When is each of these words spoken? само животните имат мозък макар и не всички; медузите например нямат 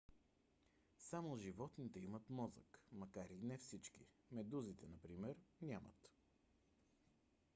само 0.99 1.35
животните 1.37 1.99
имат 1.99 2.29
мозък 2.29 2.79
макар 2.91 3.29
и 3.29 3.41
не 3.41 3.57
всички; 3.57 4.07
медузите 4.31 4.87
например 4.87 5.35
нямат 5.61 6.09